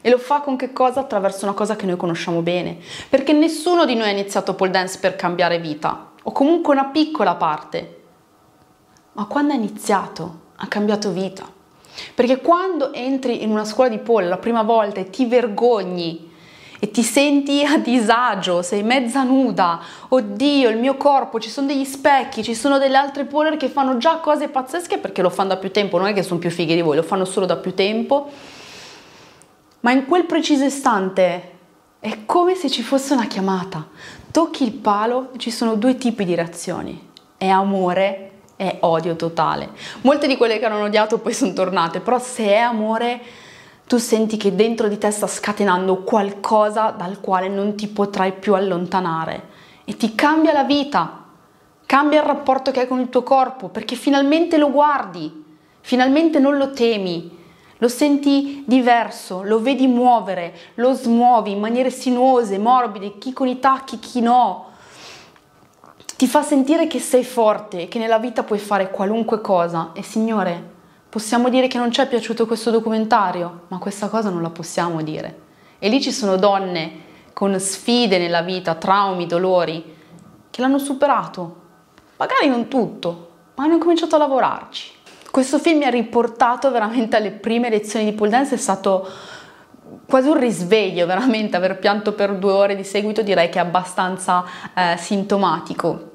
E 0.00 0.08
lo 0.08 0.16
fa 0.16 0.40
con 0.40 0.56
che 0.56 0.72
cosa? 0.72 1.00
Attraverso 1.00 1.44
una 1.44 1.52
cosa 1.52 1.76
che 1.76 1.84
noi 1.84 1.98
conosciamo 1.98 2.40
bene. 2.40 2.78
Perché 3.10 3.34
nessuno 3.34 3.84
di 3.84 3.94
noi 3.94 4.08
ha 4.08 4.12
iniziato 4.12 4.54
pole 4.54 4.70
dance 4.70 4.98
per 4.98 5.14
cambiare 5.14 5.58
vita, 5.58 6.12
o 6.22 6.32
comunque 6.32 6.72
una 6.72 6.86
piccola 6.86 7.34
parte. 7.34 8.02
Ma 9.12 9.26
quando 9.26 9.52
ha 9.52 9.56
iniziato, 9.56 10.40
ha 10.56 10.66
cambiato 10.68 11.10
vita. 11.10 11.44
Perché 12.14 12.40
quando 12.40 12.94
entri 12.94 13.42
in 13.42 13.50
una 13.50 13.66
scuola 13.66 13.90
di 13.90 13.98
pole 13.98 14.26
la 14.26 14.38
prima 14.38 14.62
volta 14.62 15.00
e 15.00 15.10
ti 15.10 15.26
vergogni 15.26 16.29
e 16.82 16.90
ti 16.90 17.02
senti 17.02 17.62
a 17.62 17.76
disagio, 17.76 18.62
sei 18.62 18.82
mezza 18.82 19.22
nuda, 19.22 19.80
oddio 20.08 20.70
il 20.70 20.78
mio 20.78 20.96
corpo, 20.96 21.38
ci 21.38 21.50
sono 21.50 21.66
degli 21.66 21.84
specchi, 21.84 22.42
ci 22.42 22.54
sono 22.54 22.78
delle 22.78 22.96
altre 22.96 23.26
poler 23.26 23.58
che 23.58 23.68
fanno 23.68 23.98
già 23.98 24.16
cose 24.16 24.48
pazzesche 24.48 24.96
perché 24.96 25.20
lo 25.20 25.28
fanno 25.28 25.50
da 25.50 25.56
più 25.58 25.70
tempo, 25.70 25.98
non 25.98 26.06
è 26.06 26.14
che 26.14 26.22
sono 26.22 26.40
più 26.40 26.50
fighe 26.50 26.74
di 26.74 26.80
voi, 26.80 26.96
lo 26.96 27.02
fanno 27.02 27.26
solo 27.26 27.44
da 27.44 27.56
più 27.56 27.74
tempo, 27.74 28.30
ma 29.80 29.92
in 29.92 30.06
quel 30.06 30.24
preciso 30.24 30.64
istante 30.64 31.58
è 32.00 32.20
come 32.24 32.54
se 32.54 32.70
ci 32.70 32.82
fosse 32.82 33.12
una 33.12 33.26
chiamata, 33.26 33.86
tocchi 34.30 34.64
il 34.64 34.72
palo 34.72 35.32
e 35.34 35.38
ci 35.38 35.50
sono 35.50 35.74
due 35.74 35.96
tipi 35.96 36.24
di 36.24 36.34
reazioni, 36.34 37.08
è 37.36 37.48
amore 37.48 38.30
e 38.56 38.78
odio 38.80 39.16
totale. 39.16 39.68
Molte 40.00 40.26
di 40.26 40.38
quelle 40.38 40.58
che 40.58 40.64
hanno 40.64 40.84
odiato 40.84 41.18
poi 41.18 41.34
sono 41.34 41.52
tornate, 41.52 42.00
però 42.00 42.18
se 42.18 42.46
è 42.46 42.56
amore 42.56 43.20
tu 43.90 43.98
senti 43.98 44.36
che 44.36 44.54
dentro 44.54 44.86
di 44.86 44.98
te 44.98 45.10
sta 45.10 45.26
scatenando 45.26 46.04
qualcosa 46.04 46.94
dal 46.96 47.18
quale 47.20 47.48
non 47.48 47.74
ti 47.74 47.88
potrai 47.88 48.34
più 48.34 48.54
allontanare. 48.54 49.48
E 49.84 49.96
ti 49.96 50.14
cambia 50.14 50.52
la 50.52 50.62
vita, 50.62 51.24
cambia 51.86 52.20
il 52.20 52.26
rapporto 52.28 52.70
che 52.70 52.82
hai 52.82 52.86
con 52.86 53.00
il 53.00 53.08
tuo 53.08 53.24
corpo 53.24 53.68
perché 53.68 53.96
finalmente 53.96 54.58
lo 54.58 54.70
guardi, 54.70 55.44
finalmente 55.80 56.38
non 56.38 56.56
lo 56.56 56.70
temi, 56.70 57.36
lo 57.78 57.88
senti 57.88 58.62
diverso, 58.64 59.42
lo 59.42 59.60
vedi 59.60 59.88
muovere, 59.88 60.56
lo 60.74 60.92
smuovi 60.92 61.50
in 61.50 61.58
maniere 61.58 61.90
sinuose, 61.90 62.58
morbide, 62.58 63.18
chi 63.18 63.32
con 63.32 63.48
i 63.48 63.58
tacchi, 63.58 63.98
chi 63.98 64.20
no. 64.20 64.66
Ti 66.16 66.28
fa 66.28 66.42
sentire 66.42 66.86
che 66.86 67.00
sei 67.00 67.24
forte 67.24 67.88
che 67.88 67.98
nella 67.98 68.20
vita 68.20 68.44
puoi 68.44 68.60
fare 68.60 68.88
qualunque 68.92 69.40
cosa. 69.40 69.90
E 69.94 70.04
Signore, 70.04 70.69
Possiamo 71.10 71.48
dire 71.48 71.66
che 71.66 71.76
non 71.76 71.90
ci 71.90 72.00
è 72.00 72.06
piaciuto 72.06 72.46
questo 72.46 72.70
documentario, 72.70 73.62
ma 73.66 73.78
questa 73.78 74.06
cosa 74.06 74.30
non 74.30 74.42
la 74.42 74.50
possiamo 74.50 75.02
dire. 75.02 75.40
E 75.80 75.88
lì 75.88 76.00
ci 76.00 76.12
sono 76.12 76.36
donne 76.36 77.08
con 77.32 77.58
sfide 77.58 78.16
nella 78.16 78.42
vita, 78.42 78.76
traumi, 78.76 79.26
dolori, 79.26 79.96
che 80.48 80.60
l'hanno 80.60 80.78
superato. 80.78 81.56
Magari 82.16 82.46
non 82.46 82.68
tutto, 82.68 83.30
ma 83.56 83.64
hanno 83.64 83.78
cominciato 83.78 84.14
a 84.14 84.18
lavorarci. 84.18 84.92
Questo 85.32 85.58
film 85.58 85.78
mi 85.78 85.84
ha 85.84 85.90
riportato 85.90 86.70
veramente 86.70 87.16
alle 87.16 87.32
prime 87.32 87.70
lezioni 87.70 88.04
di 88.04 88.12
pole 88.12 88.30
dance, 88.30 88.54
è 88.54 88.58
stato 88.58 89.08
quasi 90.06 90.28
un 90.28 90.38
risveglio, 90.38 91.06
veramente 91.06 91.56
aver 91.56 91.80
pianto 91.80 92.12
per 92.12 92.36
due 92.36 92.52
ore 92.52 92.76
di 92.76 92.84
seguito 92.84 93.22
direi 93.22 93.48
che 93.48 93.58
è 93.58 93.62
abbastanza 93.62 94.44
eh, 94.72 94.96
sintomatico 94.96 96.09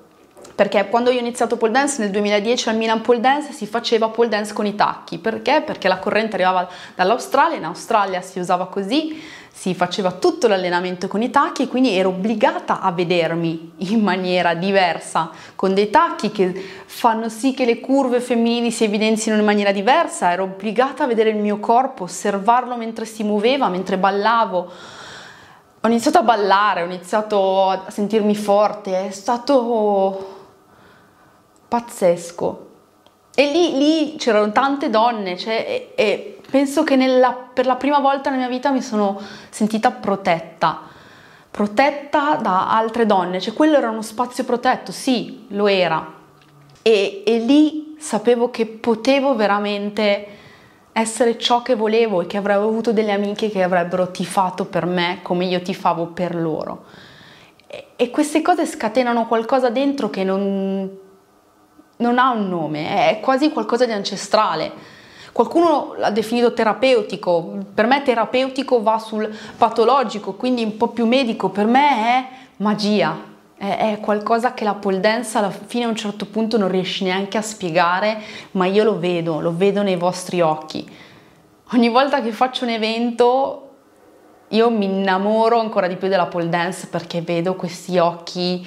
perché 0.55 0.87
quando 0.87 1.11
io 1.11 1.17
ho 1.17 1.21
iniziato 1.21 1.57
pole 1.57 1.73
dance 1.73 2.01
nel 2.01 2.11
2010 2.11 2.69
al 2.69 2.77
Milan 2.77 3.01
Pole 3.01 3.19
Dance 3.19 3.51
si 3.51 3.67
faceva 3.67 4.07
pole 4.07 4.29
dance 4.29 4.53
con 4.53 4.65
i 4.65 4.73
tacchi, 4.73 5.17
perché? 5.17 5.61
Perché 5.65 5.89
la 5.89 5.99
corrente 5.99 6.35
arrivava 6.35 6.67
dall'Australia, 6.95 7.57
in 7.57 7.65
Australia 7.65 8.21
si 8.21 8.39
usava 8.39 8.67
così, 8.67 9.21
si 9.51 9.73
faceva 9.73 10.11
tutto 10.11 10.47
l'allenamento 10.47 11.07
con 11.07 11.21
i 11.21 11.29
tacchi 11.29 11.63
e 11.63 11.67
quindi 11.67 11.97
ero 11.97 12.09
obbligata 12.09 12.79
a 12.79 12.91
vedermi 12.91 13.73
in 13.77 14.01
maniera 14.01 14.53
diversa, 14.53 15.29
con 15.55 15.73
dei 15.73 15.89
tacchi 15.89 16.31
che 16.31 16.53
fanno 16.85 17.27
sì 17.27 17.53
che 17.53 17.65
le 17.65 17.81
curve 17.81 18.21
femminili 18.21 18.71
si 18.71 18.85
evidenzino 18.85 19.35
in 19.35 19.43
maniera 19.43 19.71
diversa, 19.71 20.31
ero 20.31 20.43
obbligata 20.43 21.03
a 21.03 21.07
vedere 21.07 21.31
il 21.31 21.37
mio 21.37 21.59
corpo, 21.59 22.03
osservarlo 22.03 22.77
mentre 22.77 23.05
si 23.05 23.23
muoveva, 23.23 23.67
mentre 23.67 23.97
ballavo. 23.97 24.71
Ho 25.81 25.87
iniziato 25.87 26.17
a 26.17 26.23
ballare, 26.23 26.81
ho 26.81 26.85
iniziato 26.85 27.69
a 27.69 27.85
sentirmi 27.89 28.35
forte, 28.35 29.07
è 29.07 29.11
stato 29.11 30.34
pazzesco. 31.75 32.63
E 33.35 33.51
lì, 33.51 33.77
lì 33.77 34.15
c'erano 34.15 34.53
tante 34.53 34.89
donne, 34.89 35.37
cioè, 35.37 35.65
e, 35.67 35.91
e 35.95 36.39
penso 36.49 36.83
che 36.83 36.95
nella, 36.95 37.33
per 37.33 37.65
la 37.65 37.75
prima 37.75 37.99
volta 37.99 38.29
nella 38.29 38.47
mia 38.47 38.55
vita 38.55 38.71
mi 38.71 38.81
sono 38.81 39.19
sentita 39.49 39.91
protetta, 39.91 40.83
protetta 41.51 42.35
da 42.41 42.69
altre 42.69 43.05
donne, 43.05 43.41
cioè 43.41 43.53
quello 43.53 43.75
era 43.75 43.89
uno 43.89 44.01
spazio 44.01 44.45
protetto, 44.45 44.93
sì, 44.93 45.47
lo 45.49 45.67
era. 45.67 46.13
E, 46.81 47.23
e 47.25 47.39
lì 47.39 47.97
sapevo 47.99 48.49
che 48.51 48.65
potevo 48.67 49.35
veramente 49.35 50.27
essere 50.93 51.37
ciò 51.37 51.61
che 51.61 51.75
volevo 51.75 52.21
e 52.21 52.27
che 52.27 52.37
avrei 52.37 52.55
avuto 52.55 52.93
delle 52.93 53.11
amiche 53.11 53.49
che 53.49 53.63
avrebbero 53.63 54.11
tifato 54.11 54.63
per 54.63 54.85
me 54.85 55.19
come 55.23 55.43
io 55.43 55.61
tifavo 55.61 56.05
per 56.07 56.35
loro. 56.35 56.85
E, 57.67 57.87
e 57.97 58.09
queste 58.11 58.41
cose 58.41 58.65
scatenano 58.65 59.27
qualcosa 59.27 59.69
dentro 59.69 60.09
che 60.09 60.23
non 60.23 61.03
non 61.97 62.17
ha 62.17 62.31
un 62.31 62.47
nome, 62.49 63.09
è 63.09 63.19
quasi 63.19 63.51
qualcosa 63.51 63.85
di 63.85 63.91
ancestrale. 63.91 64.93
Qualcuno 65.31 65.95
l'ha 65.97 66.11
definito 66.11 66.53
terapeutico, 66.53 67.57
per 67.73 67.87
me 67.87 68.01
terapeutico 68.01 68.81
va 68.81 68.97
sul 68.99 69.29
patologico, 69.57 70.33
quindi 70.33 70.63
un 70.63 70.77
po' 70.77 70.87
più 70.87 71.05
medico, 71.05 71.49
per 71.49 71.65
me 71.65 71.89
è 71.89 72.27
magia, 72.57 73.17
è, 73.57 73.91
è 73.93 73.99
qualcosa 73.99 74.53
che 74.53 74.63
la 74.63 74.75
pole 74.75 75.01
dance 75.01 75.37
alla 75.37 75.49
fine 75.49 75.83
a 75.83 75.89
un 75.89 75.95
certo 75.95 76.25
punto 76.25 76.57
non 76.57 76.69
riesci 76.69 77.03
neanche 77.03 77.37
a 77.37 77.41
spiegare, 77.41 78.21
ma 78.51 78.65
io 78.65 78.85
lo 78.85 78.97
vedo, 78.97 79.41
lo 79.41 79.53
vedo 79.55 79.83
nei 79.83 79.97
vostri 79.97 80.39
occhi. 80.39 80.89
Ogni 81.73 81.89
volta 81.89 82.21
che 82.21 82.31
faccio 82.31 82.63
un 82.63 82.69
evento 82.69 83.61
io 84.49 84.69
mi 84.69 84.85
innamoro 84.85 85.59
ancora 85.59 85.87
di 85.87 85.95
più 85.95 86.07
della 86.07 86.27
pole 86.27 86.47
dance 86.49 86.87
perché 86.87 87.21
vedo 87.21 87.55
questi 87.55 87.97
occhi 87.97 88.65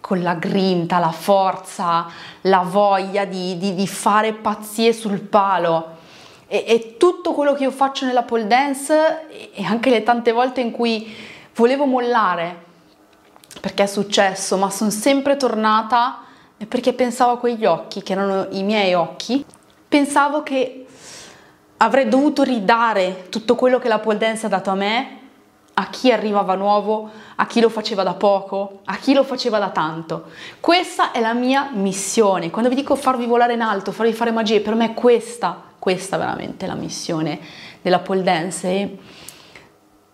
con 0.00 0.22
la 0.22 0.34
grinta, 0.34 0.98
la 0.98 1.12
forza, 1.12 2.06
la 2.42 2.60
voglia 2.60 3.24
di, 3.24 3.56
di, 3.58 3.74
di 3.74 3.86
fare 3.86 4.32
pazzie 4.32 4.92
sul 4.92 5.20
palo. 5.20 5.98
E, 6.46 6.64
e, 6.66 6.96
tutto 6.96 7.32
quello 7.32 7.54
che 7.54 7.62
io 7.64 7.70
faccio 7.70 8.06
nella 8.06 8.22
pole 8.22 8.46
dance 8.46 9.28
e 9.54 9.62
anche 9.64 9.90
le 9.90 10.02
tante 10.02 10.32
volte 10.32 10.60
in 10.60 10.72
cui 10.72 11.14
volevo 11.54 11.84
mollare 11.84 12.68
perché 13.60 13.84
è 13.84 13.86
successo, 13.86 14.56
ma 14.56 14.70
sono 14.70 14.90
sempre 14.90 15.36
tornata 15.36 16.22
perché 16.66 16.92
pensavo 16.92 17.32
a 17.32 17.38
quegli 17.38 17.64
occhi 17.64 18.02
che 18.02 18.12
erano 18.12 18.48
i 18.50 18.62
miei 18.62 18.94
occhi. 18.94 19.44
Pensavo 19.88 20.42
che 20.42 20.86
avrei 21.78 22.08
dovuto 22.08 22.42
ridare 22.42 23.26
tutto 23.28 23.54
quello 23.54 23.78
che 23.78 23.88
la 23.88 23.98
pole 23.98 24.18
dance 24.18 24.46
ha 24.46 24.48
dato 24.48 24.70
a 24.70 24.74
me 24.74 25.19
a 25.80 25.86
chi 25.88 26.12
arrivava 26.12 26.54
nuovo, 26.56 27.08
a 27.36 27.46
chi 27.46 27.60
lo 27.60 27.70
faceva 27.70 28.02
da 28.02 28.12
poco, 28.12 28.80
a 28.84 28.96
chi 28.96 29.14
lo 29.14 29.24
faceva 29.24 29.58
da 29.58 29.70
tanto. 29.70 30.24
Questa 30.60 31.10
è 31.10 31.20
la 31.20 31.32
mia 31.32 31.70
missione. 31.72 32.50
Quando 32.50 32.68
vi 32.68 32.74
dico 32.74 32.96
farvi 32.96 33.24
volare 33.24 33.54
in 33.54 33.62
alto, 33.62 33.90
farvi 33.90 34.12
fare 34.12 34.30
magie, 34.30 34.60
per 34.60 34.74
me 34.74 34.90
è 34.90 34.94
questa, 34.94 35.58
questa 35.78 36.18
veramente 36.18 36.66
la 36.66 36.74
missione 36.74 37.40
della 37.80 38.00
pole 38.00 38.22
dance. 38.22 38.68
E 38.68 38.98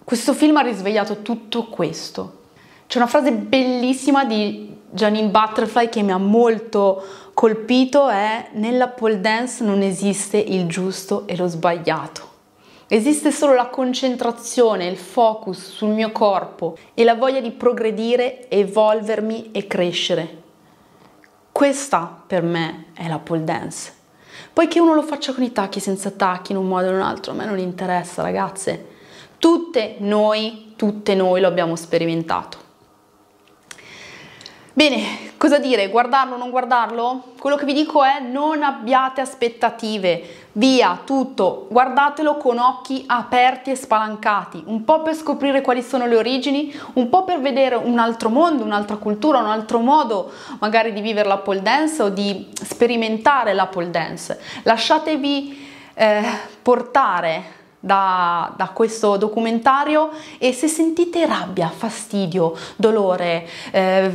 questo 0.05 0.35
film 0.35 0.57
ha 0.57 0.63
risvegliato 0.63 1.23
tutto 1.23 1.65
questo. 1.65 2.45
C'è 2.87 2.99
una 2.99 3.09
frase 3.09 3.33
bellissima 3.33 4.25
di 4.25 4.73
Janine 4.89 5.31
Butterfly 5.31 5.89
che 5.89 6.03
mi 6.03 6.13
ha 6.13 6.19
molto 6.19 7.05
colpito, 7.35 8.09
è 8.09 8.51
nella 8.53 8.87
pole 8.87 9.21
dance 9.21 9.65
non 9.65 9.83
esiste 9.83 10.37
il 10.37 10.67
giusto 10.67 11.27
e 11.27 11.37
lo 11.37 11.49
sbagliato 11.49 12.35
Esiste 12.89 13.33
solo 13.33 13.55
la 13.55 13.67
concentrazione, 13.67 14.87
il 14.87 14.97
focus 14.97 15.73
sul 15.73 15.89
mio 15.89 16.13
corpo 16.13 16.77
e 16.95 17.03
la 17.03 17.17
voglia 17.17 17.41
di 17.41 17.51
progredire, 17.51 18.49
evolvermi 18.49 19.51
e 19.51 19.67
crescere. 19.67 20.43
Questa 21.51 22.23
per 22.27 22.43
me 22.43 22.87
è 22.95 23.09
la 23.09 23.19
pole 23.19 23.43
dance. 23.43 23.93
Poi 24.53 24.69
che 24.69 24.79
uno 24.79 24.95
lo 24.95 25.03
faccia 25.03 25.35
con 25.35 25.43
i 25.43 25.51
tacchi, 25.51 25.81
senza 25.81 26.11
tacchi, 26.11 26.53
in 26.53 26.59
un 26.59 26.69
modo 26.69 26.87
o 26.87 26.91
in 26.91 26.97
un 26.97 27.03
altro, 27.03 27.33
a 27.33 27.35
me 27.35 27.45
non 27.45 27.59
interessa, 27.59 28.23
ragazze. 28.23 28.87
Tutte 29.39 29.97
noi, 29.99 30.75
tutte 30.77 31.15
noi 31.17 31.41
lo 31.41 31.49
abbiamo 31.49 31.75
sperimentato. 31.75 32.59
Bene, 34.73 35.26
cosa 35.37 35.59
dire? 35.59 35.89
Guardarlo 35.89 36.37
non 36.37 36.51
guardarlo? 36.51 37.33
Quello 37.39 37.57
che 37.57 37.65
vi 37.65 37.73
dico 37.73 38.03
è 38.03 38.21
non 38.21 38.63
abbiate 38.63 39.21
aspettative, 39.21 40.47
via 40.53 41.01
tutto, 41.05 41.67
guardatelo 41.71 42.37
con 42.37 42.59
occhi 42.59 43.05
aperti 43.07 43.71
e 43.71 43.77
spalancati, 43.77 44.63
un 44.67 44.85
po' 44.85 45.03
per 45.03 45.15
scoprire 45.15 45.61
quali 45.61 45.83
sono 45.83 46.07
le 46.07 46.17
origini, 46.17 46.75
un 46.95 47.09
po' 47.09 47.25
per 47.25 47.41
vedere 47.41 47.75
un 47.77 47.99
altro 47.99 48.31
mondo, 48.31 48.65
un'altra 48.65 48.97
cultura, 48.97 49.39
un 49.39 49.47
altro 49.47 49.79
modo 49.81 50.33
magari 50.59 50.93
di 50.93 51.01
vivere 51.03 51.29
la 51.29 51.39
pole 51.39 51.61
dance 51.61 52.03
o 52.03 52.09
di 52.09 52.51
sperimentare 52.55 53.53
la 53.53 53.67
pole 53.67 53.91
dance. 53.91 54.41
Lasciatevi 54.63 55.69
eh, 55.95 56.23
portare 56.63 57.55
da, 57.81 58.53
da, 58.57 58.69
questo 58.69 59.17
documentario 59.17 60.11
e 60.39 60.53
se 60.53 60.69
sentite 60.69 61.27
rabbia, 61.27 61.69
fastidio, 61.69 62.55
dolore, 62.77 63.47
eh, 63.71 64.11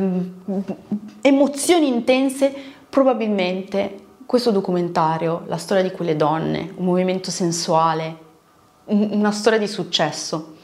emozioni 1.21 1.87
intense, 1.87 2.53
probabilmente 2.89 3.99
questo 4.25 4.51
documentario, 4.51 5.43
la 5.47 5.57
storia 5.57 5.83
di 5.83 5.91
quelle 5.91 6.15
donne, 6.15 6.73
un 6.75 6.85
movimento 6.85 7.31
sensuale, 7.31 8.17
un, 8.85 9.09
una 9.11 9.31
storia 9.31 9.59
di 9.59 9.67
successo, 9.67 10.55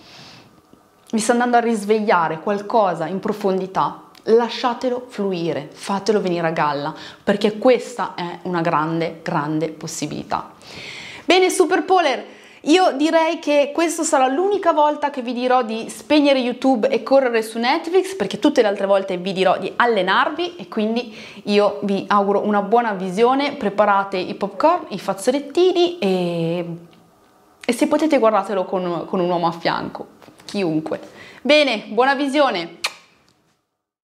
vi 1.12 1.20
sta 1.20 1.32
andando 1.32 1.58
a 1.58 1.62
risvegliare 1.62 2.40
qualcosa 2.42 3.08
in 3.08 3.20
profondità, 3.20 4.04
lasciatelo 4.24 5.06
fluire, 5.08 5.70
fatelo 5.72 6.20
venire 6.20 6.48
a 6.48 6.52
galla, 6.52 6.94
perché 7.24 7.58
questa 7.58 8.14
è 8.16 8.40
una 8.44 8.62
grande, 8.62 9.22
grande 9.24 9.70
possibilità. 9.70 10.52
Bene, 11.24 11.50
Super 11.50 11.84
Polar, 11.84 12.24
io 12.62 12.92
direi 12.96 13.40
che 13.40 13.72
questa 13.74 14.04
sarà 14.04 14.28
l'unica 14.28 14.74
volta 14.74 15.10
che 15.10 15.22
vi 15.22 15.34
dirò 15.34 15.62
di 15.62 15.90
spegnere 15.90 16.40
YouTube 16.40 16.88
e 16.88 17.04
correre 17.04 17.42
su 17.42 17.60
Netflix, 17.60 18.16
perché 18.16 18.40
tutte 18.40 18.62
le 18.62 18.68
altre 18.68 18.88
volte 18.88 19.18
vi 19.18 19.32
dirò 19.32 19.58
di 19.58 19.72
allenarvi 19.76 20.56
e 20.56 20.68
quindi 20.68 21.16
io 21.44 21.80
vi 21.84 22.04
auguro 22.08 22.42
una 22.42 22.62
buona 22.62 22.94
visione, 22.94 23.54
preparate 23.54 24.18
i 24.18 24.34
popcorn, 24.34 24.88
i 24.90 25.00
fazzolettini 25.00 26.00
e, 26.00 26.66
e 27.64 27.74
se 27.74 27.88
potete 27.88 28.18
guardatelo 28.18 28.66
con, 28.66 29.06
con 29.06 29.20
un 29.20 29.30
uomo 29.30 29.48
a 29.48 29.52
fianco, 29.52 30.08
chiunque. 30.46 31.00
Bene, 31.42 31.86
buona 31.90 32.16
visione! 32.16 32.86